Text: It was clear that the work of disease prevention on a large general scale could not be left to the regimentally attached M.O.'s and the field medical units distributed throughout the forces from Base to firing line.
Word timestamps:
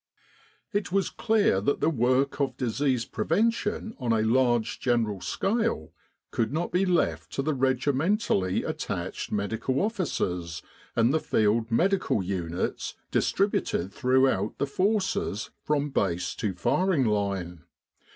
It 0.73 0.91
was 0.91 1.11
clear 1.11 1.61
that 1.61 1.79
the 1.79 1.91
work 1.91 2.39
of 2.41 2.57
disease 2.57 3.05
prevention 3.05 3.95
on 3.99 4.11
a 4.11 4.23
large 4.23 4.79
general 4.79 5.21
scale 5.21 5.91
could 6.31 6.51
not 6.51 6.71
be 6.71 6.87
left 6.87 7.31
to 7.33 7.43
the 7.43 7.53
regimentally 7.53 8.63
attached 8.63 9.31
M.O.'s 9.31 10.63
and 10.95 11.13
the 11.13 11.19
field 11.19 11.69
medical 11.69 12.23
units 12.23 12.95
distributed 13.11 13.93
throughout 13.93 14.57
the 14.57 14.65
forces 14.65 15.51
from 15.63 15.91
Base 15.91 16.33
to 16.33 16.55
firing 16.55 17.05
line. 17.05 17.61